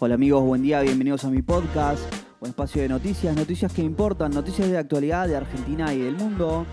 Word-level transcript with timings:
Hola 0.00 0.14
amigos, 0.14 0.44
buen 0.44 0.62
día, 0.62 0.80
bienvenidos 0.82 1.24
a 1.24 1.28
mi 1.28 1.42
podcast, 1.42 2.00
un 2.38 2.50
espacio 2.50 2.82
de 2.82 2.88
noticias, 2.88 3.34
noticias 3.34 3.72
que 3.72 3.82
importan, 3.82 4.30
noticias 4.30 4.70
de 4.70 4.78
actualidad 4.78 5.26
de 5.26 5.34
Argentina 5.34 5.92
y 5.92 5.98
del 5.98 6.14
mundo. 6.14 6.66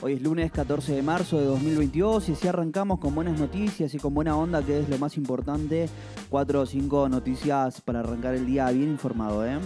Hoy 0.00 0.12
es 0.12 0.22
lunes 0.22 0.52
14 0.52 0.94
de 0.94 1.02
marzo 1.02 1.40
de 1.40 1.46
2022 1.46 2.28
y 2.28 2.32
así 2.34 2.46
arrancamos 2.46 3.00
con 3.00 3.16
buenas 3.16 3.36
noticias 3.36 3.92
y 3.94 3.98
con 3.98 4.14
buena 4.14 4.36
onda, 4.36 4.62
que 4.62 4.78
es 4.78 4.88
lo 4.88 4.96
más 4.96 5.16
importante. 5.16 5.88
Cuatro 6.28 6.60
o 6.60 6.66
cinco 6.66 7.08
noticias 7.08 7.80
para 7.80 7.98
arrancar 7.98 8.36
el 8.36 8.46
día 8.46 8.70
bien 8.70 8.90
informado, 8.90 9.44
¿eh? 9.44 9.58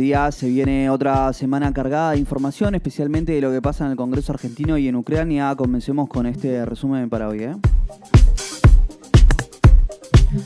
Días, 0.00 0.34
se 0.34 0.48
viene 0.48 0.90
otra 0.90 1.32
semana 1.32 1.72
cargada 1.72 2.12
de 2.12 2.18
información, 2.18 2.74
especialmente 2.74 3.32
de 3.32 3.40
lo 3.40 3.52
que 3.52 3.62
pasa 3.62 3.84
en 3.84 3.92
el 3.92 3.96
Congreso 3.96 4.32
argentino 4.32 4.76
y 4.78 4.88
en 4.88 4.96
Ucrania. 4.96 5.54
Comencemos 5.54 6.08
con 6.08 6.26
este 6.26 6.64
resumen 6.64 7.08
para 7.08 7.28
hoy. 7.28 7.44
¿eh? 7.44 8.19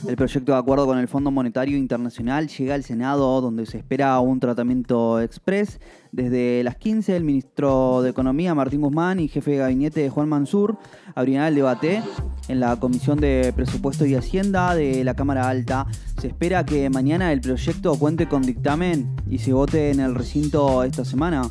El 0.06 0.16
proyecto 0.16 0.52
de 0.52 0.58
acuerdo 0.58 0.86
con 0.86 0.98
el 0.98 1.08
Fondo 1.08 1.30
Monetario 1.30 1.76
Internacional 1.76 2.48
llega 2.48 2.74
al 2.74 2.82
Senado, 2.82 3.40
donde 3.40 3.66
se 3.66 3.78
espera 3.78 4.18
un 4.20 4.40
tratamiento 4.40 5.20
express. 5.20 5.80
Desde 6.12 6.62
las 6.62 6.76
15, 6.76 7.16
el 7.16 7.24
ministro 7.24 8.02
de 8.02 8.10
Economía, 8.10 8.54
Martín 8.54 8.82
Guzmán, 8.82 9.20
y 9.20 9.28
jefe 9.28 9.52
de 9.52 9.56
gabinete, 9.58 10.10
Juan 10.10 10.28
Mansur, 10.28 10.76
abrirán 11.14 11.46
el 11.46 11.54
debate 11.56 12.02
en 12.48 12.60
la 12.60 12.76
Comisión 12.76 13.18
de 13.18 13.52
Presupuesto 13.54 14.06
y 14.06 14.14
Hacienda 14.14 14.74
de 14.74 15.02
la 15.04 15.14
Cámara 15.14 15.48
Alta. 15.48 15.86
Se 16.20 16.28
espera 16.28 16.64
que 16.64 16.88
mañana 16.90 17.32
el 17.32 17.40
proyecto 17.40 17.98
cuente 17.98 18.28
con 18.28 18.42
dictamen 18.42 19.14
y 19.28 19.38
se 19.38 19.52
vote 19.52 19.90
en 19.90 20.00
el 20.00 20.14
recinto 20.14 20.84
esta 20.84 21.04
semana. 21.04 21.50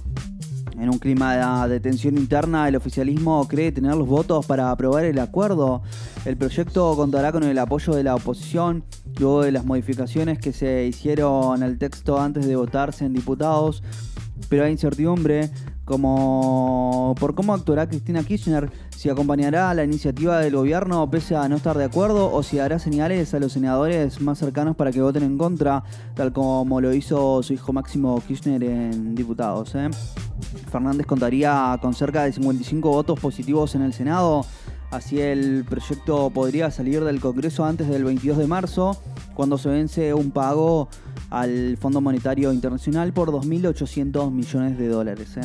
En 0.79 0.89
un 0.89 0.97
clima 0.97 1.67
de 1.67 1.79
tensión 1.79 2.17
interna, 2.17 2.67
el 2.67 2.75
oficialismo 2.75 3.47
cree 3.47 3.71
tener 3.71 3.95
los 3.95 4.07
votos 4.07 4.45
para 4.45 4.71
aprobar 4.71 5.05
el 5.05 5.19
acuerdo. 5.19 5.83
El 6.25 6.35
proyecto 6.35 6.95
contará 6.95 7.31
con 7.31 7.43
el 7.43 7.57
apoyo 7.59 7.93
de 7.93 8.03
la 8.03 8.15
oposición, 8.15 8.83
luego 9.19 9.43
de 9.43 9.51
las 9.51 9.65
modificaciones 9.65 10.39
que 10.39 10.51
se 10.51 10.85
hicieron 10.85 11.61
al 11.61 11.77
texto 11.77 12.19
antes 12.19 12.47
de 12.47 12.55
votarse 12.55 13.05
en 13.05 13.13
diputados, 13.13 13.83
pero 14.49 14.63
hay 14.63 14.71
incertidumbre 14.71 15.51
como 15.85 17.13
por 17.19 17.35
cómo 17.35 17.53
actuará 17.53 17.87
Cristina 17.87 18.23
Kirchner, 18.23 18.71
si 18.95 19.09
acompañará 19.09 19.73
la 19.73 19.83
iniciativa 19.83 20.39
del 20.39 20.55
gobierno 20.55 21.09
pese 21.09 21.35
a 21.35 21.47
no 21.49 21.57
estar 21.57 21.77
de 21.77 21.83
acuerdo 21.83 22.31
o 22.31 22.41
si 22.41 22.59
hará 22.59 22.79
señales 22.79 23.33
a 23.33 23.39
los 23.39 23.51
senadores 23.51 24.21
más 24.21 24.39
cercanos 24.39 24.75
para 24.77 24.91
que 24.91 25.01
voten 25.01 25.23
en 25.23 25.37
contra, 25.37 25.83
tal 26.15 26.31
como 26.31 26.79
lo 26.79 26.93
hizo 26.93 27.43
su 27.43 27.53
hijo 27.53 27.73
Máximo 27.73 28.21
Kirchner 28.25 28.63
en 28.63 29.13
diputados. 29.13 29.75
¿eh? 29.75 29.89
Fernández 30.71 31.05
contaría 31.05 31.77
con 31.81 31.93
cerca 31.93 32.23
de 32.23 32.33
55 32.33 32.89
votos 32.89 33.19
positivos 33.19 33.75
en 33.75 33.81
el 33.81 33.93
Senado, 33.93 34.45
así 34.91 35.19
el 35.19 35.65
proyecto 35.67 36.29
podría 36.29 36.71
salir 36.71 37.03
del 37.03 37.19
Congreso 37.19 37.65
antes 37.65 37.87
del 37.87 38.03
22 38.03 38.37
de 38.37 38.47
marzo, 38.47 38.97
cuando 39.33 39.57
se 39.57 39.69
vence 39.69 40.13
un 40.13 40.31
pago 40.31 40.89
al 41.29 41.77
Fondo 41.77 42.01
Monetario 42.01 42.53
Internacional 42.53 43.13
por 43.13 43.31
2.800 43.31 44.31
millones 44.31 44.77
de 44.77 44.87
dólares. 44.87 45.37
¿eh? 45.37 45.41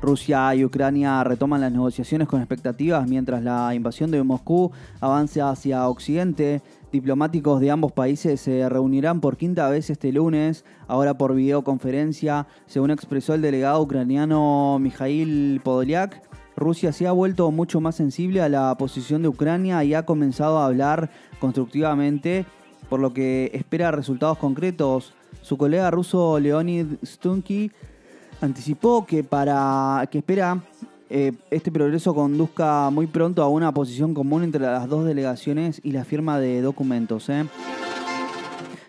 Rusia 0.00 0.54
y 0.54 0.64
Ucrania 0.64 1.22
retoman 1.22 1.60
las 1.60 1.70
negociaciones 1.70 2.26
con 2.28 2.40
expectativas 2.40 3.06
mientras 3.06 3.42
la 3.42 3.74
invasión 3.74 4.10
de 4.10 4.22
Moscú 4.22 4.72
avanza 5.00 5.50
hacia 5.50 5.86
Occidente. 5.86 6.62
Diplomáticos 6.90 7.60
de 7.60 7.70
ambos 7.70 7.92
países 7.92 8.40
se 8.40 8.66
reunirán 8.66 9.20
por 9.20 9.36
quinta 9.36 9.68
vez 9.68 9.90
este 9.90 10.10
lunes, 10.10 10.64
ahora 10.86 11.18
por 11.18 11.34
videoconferencia, 11.34 12.46
según 12.64 12.90
expresó 12.90 13.34
el 13.34 13.42
delegado 13.42 13.82
ucraniano 13.82 14.78
Mikhail 14.80 15.60
Podolyak. 15.62 16.22
Rusia 16.56 16.92
se 16.92 17.06
ha 17.06 17.12
vuelto 17.12 17.50
mucho 17.50 17.80
más 17.80 17.94
sensible 17.94 18.40
a 18.40 18.48
la 18.48 18.74
posición 18.78 19.20
de 19.20 19.28
Ucrania 19.28 19.84
y 19.84 19.92
ha 19.92 20.06
comenzado 20.06 20.58
a 20.58 20.64
hablar 20.64 21.10
constructivamente, 21.40 22.46
por 22.88 23.00
lo 23.00 23.12
que 23.12 23.50
espera 23.52 23.90
resultados 23.90 24.38
concretos. 24.38 25.12
Su 25.42 25.58
colega 25.58 25.90
ruso 25.90 26.40
Leonid 26.40 26.86
Stunky 27.04 27.70
anticipó 28.40 29.04
que 29.04 29.22
para 29.22 30.08
que 30.10 30.18
espera 30.18 30.62
eh, 31.10 31.32
este 31.50 31.72
progreso 31.72 32.14
conduzca 32.14 32.90
muy 32.90 33.06
pronto 33.06 33.42
a 33.42 33.48
una 33.48 33.72
posición 33.72 34.12
común 34.12 34.44
entre 34.44 34.60
las 34.60 34.88
dos 34.88 35.06
delegaciones 35.06 35.80
y 35.82 35.92
la 35.92 36.04
firma 36.04 36.38
de 36.38 36.60
documentos. 36.60 37.28
¿eh? 37.30 37.46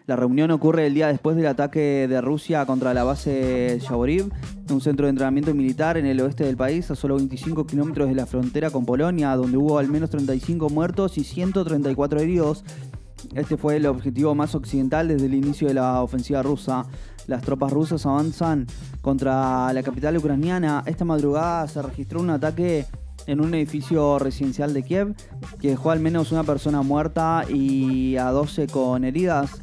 La 0.05 0.15
reunión 0.15 0.51
ocurre 0.51 0.87
el 0.87 0.95
día 0.95 1.07
después 1.07 1.37
del 1.37 1.45
ataque 1.45 2.07
de 2.09 2.19
Rusia 2.19 2.65
contra 2.65 2.93
la 2.93 3.03
base 3.03 3.79
Yavoriv, 3.87 4.31
un 4.69 4.81
centro 4.81 5.05
de 5.05 5.11
entrenamiento 5.11 5.53
militar 5.53 5.97
en 5.97 6.05
el 6.05 6.19
oeste 6.19 6.43
del 6.43 6.57
país, 6.57 6.89
a 6.91 6.95
solo 6.95 7.15
25 7.15 7.65
kilómetros 7.65 8.09
de 8.09 8.15
la 8.15 8.25
frontera 8.25 8.69
con 8.69 8.85
Polonia, 8.85 9.35
donde 9.35 9.57
hubo 9.57 9.77
al 9.77 9.87
menos 9.87 10.09
35 10.09 10.69
muertos 10.69 11.17
y 11.17 11.23
134 11.23 12.19
heridos. 12.19 12.65
Este 13.35 13.57
fue 13.57 13.77
el 13.77 13.85
objetivo 13.85 14.35
más 14.35 14.55
occidental 14.55 15.07
desde 15.07 15.25
el 15.25 15.33
inicio 15.33 15.67
de 15.67 15.73
la 15.73 16.01
ofensiva 16.01 16.41
rusa. 16.41 16.85
Las 17.27 17.41
tropas 17.41 17.71
rusas 17.71 18.05
avanzan 18.05 18.67
contra 19.01 19.71
la 19.73 19.83
capital 19.83 20.17
ucraniana. 20.17 20.83
Esta 20.85 21.05
madrugada 21.05 21.67
se 21.67 21.81
registró 21.81 22.19
un 22.19 22.31
ataque 22.31 22.85
en 23.27 23.41
un 23.41 23.53
edificio 23.53 24.17
residencial 24.17 24.73
de 24.73 24.83
Kiev 24.83 25.15
que 25.59 25.69
dejó 25.69 25.91
al 25.91 25.99
menos 25.99 26.31
una 26.31 26.43
persona 26.43 26.81
muerta 26.81 27.43
y 27.47 28.17
a 28.17 28.31
12 28.31 28.67
con 28.67 29.03
heridas 29.03 29.61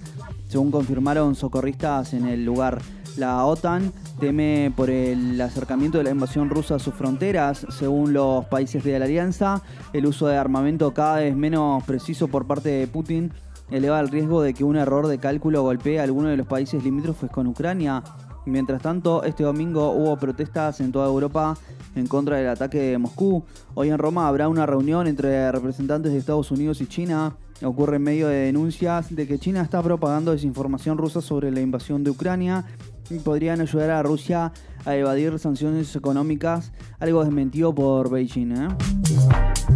según 0.48 0.70
confirmaron 0.70 1.34
socorristas 1.34 2.14
en 2.14 2.26
el 2.26 2.44
lugar. 2.44 2.80
La 3.16 3.44
OTAN 3.46 3.92
teme 4.20 4.72
por 4.76 4.90
el 4.90 5.40
acercamiento 5.40 5.98
de 5.98 6.04
la 6.04 6.10
invasión 6.10 6.50
rusa 6.50 6.74
a 6.74 6.78
sus 6.78 6.94
fronteras, 6.94 7.66
según 7.70 8.12
los 8.12 8.44
países 8.46 8.84
de 8.84 8.98
la 8.98 9.06
alianza. 9.06 9.62
El 9.92 10.06
uso 10.06 10.26
de 10.26 10.36
armamento 10.36 10.92
cada 10.92 11.16
vez 11.16 11.34
menos 11.34 11.82
preciso 11.84 12.28
por 12.28 12.46
parte 12.46 12.68
de 12.68 12.86
Putin 12.86 13.32
eleva 13.70 14.00
el 14.00 14.08
riesgo 14.08 14.42
de 14.42 14.54
que 14.54 14.64
un 14.64 14.76
error 14.76 15.06
de 15.06 15.18
cálculo 15.18 15.62
golpee 15.62 16.00
a 16.00 16.04
alguno 16.04 16.28
de 16.28 16.36
los 16.36 16.46
países 16.46 16.84
limítrofes 16.84 17.30
con 17.30 17.46
Ucrania. 17.46 18.02
Mientras 18.46 18.80
tanto, 18.80 19.24
este 19.24 19.42
domingo 19.42 19.90
hubo 19.90 20.16
protestas 20.16 20.80
en 20.80 20.92
toda 20.92 21.08
Europa 21.08 21.56
en 21.96 22.06
contra 22.06 22.36
del 22.36 22.48
ataque 22.48 22.78
de 22.78 22.98
Moscú. 22.98 23.44
Hoy 23.74 23.88
en 23.88 23.98
Roma 23.98 24.28
habrá 24.28 24.48
una 24.48 24.66
reunión 24.66 25.08
entre 25.08 25.50
representantes 25.50 26.12
de 26.12 26.18
Estados 26.18 26.50
Unidos 26.50 26.80
y 26.80 26.86
China 26.86 27.36
ocurre 27.62 27.96
en 27.96 28.02
medio 28.02 28.28
de 28.28 28.36
denuncias 28.36 29.14
de 29.14 29.26
que 29.26 29.38
China 29.38 29.62
está 29.62 29.82
propagando 29.82 30.32
desinformación 30.32 30.98
rusa 30.98 31.20
sobre 31.20 31.50
la 31.50 31.60
invasión 31.60 32.04
de 32.04 32.10
Ucrania 32.10 32.64
y 33.08 33.18
podrían 33.18 33.60
ayudar 33.60 33.90
a 33.90 34.02
Rusia 34.02 34.52
a 34.84 34.94
evadir 34.94 35.38
sanciones 35.38 35.94
económicas, 35.96 36.72
algo 36.98 37.24
desmentido 37.24 37.74
por 37.74 38.10
Beijing. 38.10 38.52
¿eh? 38.52 39.75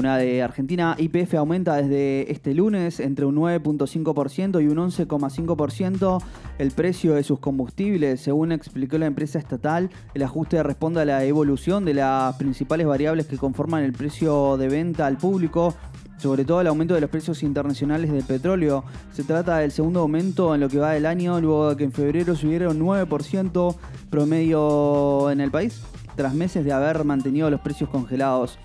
Una 0.00 0.16
de 0.16 0.42
Argentina, 0.42 0.96
IPF 0.96 1.34
aumenta 1.34 1.76
desde 1.76 2.32
este 2.32 2.54
lunes 2.54 3.00
entre 3.00 3.26
un 3.26 3.36
9.5% 3.36 4.62
y 4.62 4.66
un 4.66 4.78
11.5% 4.78 6.22
el 6.56 6.70
precio 6.70 7.12
de 7.12 7.22
sus 7.22 7.38
combustibles. 7.38 8.22
Según 8.22 8.52
explicó 8.52 8.96
la 8.96 9.04
empresa 9.04 9.38
estatal, 9.38 9.90
el 10.14 10.22
ajuste 10.22 10.62
responde 10.62 11.02
a 11.02 11.04
la 11.04 11.22
evolución 11.26 11.84
de 11.84 11.92
las 11.92 12.34
principales 12.36 12.86
variables 12.86 13.26
que 13.26 13.36
conforman 13.36 13.84
el 13.84 13.92
precio 13.92 14.56
de 14.56 14.68
venta 14.68 15.06
al 15.06 15.18
público, 15.18 15.74
sobre 16.16 16.46
todo 16.46 16.62
el 16.62 16.68
aumento 16.68 16.94
de 16.94 17.02
los 17.02 17.10
precios 17.10 17.42
internacionales 17.42 18.10
del 18.10 18.24
petróleo. 18.24 18.84
Se 19.12 19.22
trata 19.22 19.58
del 19.58 19.70
segundo 19.70 20.00
aumento 20.00 20.54
en 20.54 20.62
lo 20.62 20.70
que 20.70 20.78
va 20.78 20.92
del 20.92 21.04
año, 21.04 21.38
luego 21.42 21.68
de 21.68 21.76
que 21.76 21.84
en 21.84 21.92
febrero 21.92 22.34
subiera 22.34 22.70
un 22.70 22.80
9% 22.80 23.76
promedio 24.08 25.30
en 25.30 25.42
el 25.42 25.50
país, 25.50 25.82
tras 26.16 26.32
meses 26.32 26.64
de 26.64 26.72
haber 26.72 27.04
mantenido 27.04 27.50
los 27.50 27.60
precios 27.60 27.90
congelados. 27.90 28.58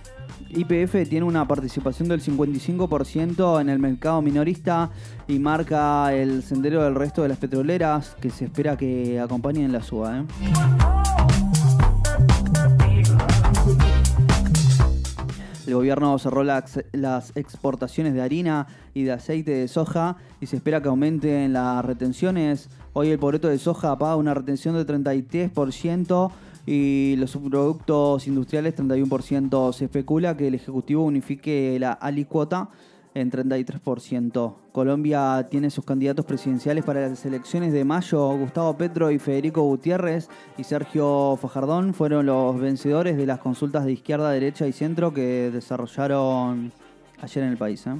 IPF 0.49 1.09
tiene 1.09 1.23
una 1.23 1.47
participación 1.47 2.07
del 2.07 2.21
55% 2.21 3.61
en 3.61 3.69
el 3.69 3.79
mercado 3.79 4.21
minorista 4.21 4.91
y 5.27 5.39
marca 5.39 6.13
el 6.13 6.43
sendero 6.43 6.83
del 6.83 6.95
resto 6.95 7.23
de 7.23 7.29
las 7.29 7.37
petroleras 7.37 8.15
que 8.21 8.29
se 8.29 8.45
espera 8.45 8.77
que 8.77 9.19
acompañen 9.19 9.71
la 9.71 9.81
suba. 9.81 10.19
¿eh? 10.19 10.23
El 15.67 15.73
gobierno 15.73 16.17
cerró 16.19 16.43
las 16.43 17.31
exportaciones 17.35 18.13
de 18.13 18.21
harina 18.21 18.67
y 18.93 19.03
de 19.03 19.13
aceite 19.13 19.51
de 19.51 19.67
soja 19.67 20.17
y 20.39 20.45
se 20.45 20.57
espera 20.57 20.81
que 20.81 20.89
aumenten 20.89 21.53
las 21.53 21.83
retenciones. 21.83 22.69
Hoy 22.93 23.09
el 23.09 23.17
pobreto 23.17 23.47
de 23.47 23.57
soja 23.57 23.97
paga 23.97 24.15
una 24.15 24.35
retención 24.35 24.75
de 24.75 24.85
33% 24.85 26.31
y 26.65 27.15
los 27.17 27.31
subproductos 27.31 28.27
industriales 28.27 28.75
31%. 28.75 29.73
Se 29.73 29.85
especula 29.85 30.35
que 30.35 30.47
el 30.47 30.55
Ejecutivo 30.55 31.03
unifique 31.03 31.77
la 31.79 31.93
alicuota 31.93 32.69
en 33.13 33.31
33%. 33.31 34.55
Colombia 34.73 35.47
tiene 35.49 35.69
sus 35.69 35.85
candidatos 35.85 36.25
presidenciales 36.25 36.83
para 36.83 37.07
las 37.07 37.25
elecciones 37.25 37.71
de 37.71 37.85
mayo. 37.85 38.37
Gustavo 38.37 38.75
Petro 38.77 39.09
y 39.09 39.19
Federico 39.19 39.61
Gutiérrez 39.61 40.27
y 40.57 40.65
Sergio 40.65 41.37
Fajardón 41.41 41.93
fueron 41.93 42.25
los 42.25 42.59
vencedores 42.59 43.15
de 43.15 43.25
las 43.25 43.39
consultas 43.39 43.85
de 43.85 43.93
izquierda, 43.93 44.31
derecha 44.31 44.67
y 44.67 44.73
centro 44.73 45.13
que 45.13 45.49
desarrollaron 45.51 46.73
ayer 47.21 47.43
en 47.45 47.51
el 47.51 47.57
país. 47.57 47.87
¿eh? 47.87 47.95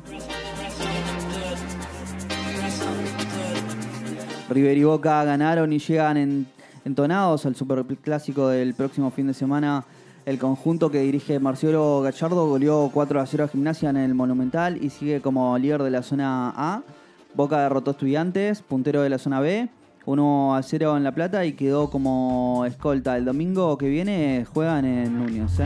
River 4.49 4.77
y 4.77 4.83
Boca 4.83 5.23
ganaron 5.23 5.71
y 5.71 5.79
llegan 5.79 6.17
en 6.17 6.54
entonados 6.85 7.45
al 7.45 7.55
superclásico 7.55 8.47
del 8.47 8.73
próximo 8.73 9.11
fin 9.11 9.27
de 9.27 9.33
semana. 9.33 9.83
El 10.25 10.39
conjunto 10.39 10.89
que 10.89 11.01
dirige 11.01 11.39
Marcelo 11.39 12.01
Gallardo 12.01 12.47
goleó 12.47 12.89
4 12.93 13.19
a 13.19 13.25
0 13.25 13.43
a 13.43 13.47
Gimnasia 13.47 13.89
en 13.89 13.97
el 13.97 14.15
Monumental 14.15 14.83
y 14.83 14.89
sigue 14.89 15.21
como 15.21 15.57
líder 15.57 15.83
de 15.83 15.91
la 15.91 16.01
zona 16.01 16.53
A. 16.55 16.81
Boca 17.33 17.59
derrotó 17.59 17.91
a 17.91 17.93
Estudiantes, 17.93 18.61
puntero 18.61 19.01
de 19.01 19.09
la 19.09 19.17
zona 19.17 19.41
B, 19.41 19.69
1 20.05 20.55
a 20.55 20.63
0 20.63 20.97
en 20.97 21.03
La 21.03 21.13
Plata 21.13 21.45
y 21.45 21.53
quedó 21.53 21.89
como 21.89 22.63
escolta. 22.65 23.17
El 23.17 23.25
domingo 23.25 23.77
que 23.77 23.89
viene 23.89 24.45
juegan 24.51 24.85
en 24.85 25.17
Núñez. 25.17 25.59
¿eh? 25.59 25.65